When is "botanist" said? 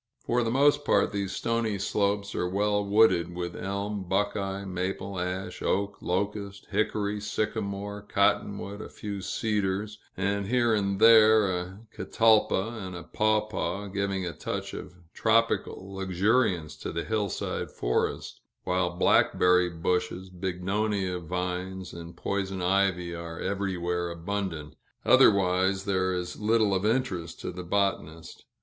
27.61-28.45